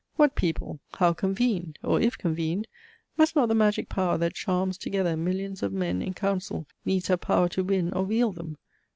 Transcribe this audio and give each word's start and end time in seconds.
"What 0.15 0.33
people? 0.33 0.79
How 0.95 1.13
convened? 1.13 1.77
or, 1.83 2.01
if 2.01 2.17
convened, 2.17 2.67
Must 3.17 3.35
not 3.35 3.49
the 3.49 3.53
magic 3.53 3.87
power 3.87 4.17
that 4.17 4.33
charms 4.33 4.79
together 4.79 5.15
Millions 5.15 5.61
of 5.61 5.71
men 5.73 6.01
in 6.01 6.15
council, 6.15 6.65
needs 6.83 7.09
have 7.09 7.21
power 7.21 7.47
To 7.49 7.63
win 7.63 7.93
or 7.93 8.03
wield 8.05 8.33
them? 8.37 8.57